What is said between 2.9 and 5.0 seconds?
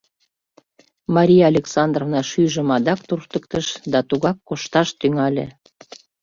туртыктыш да тугак кошташ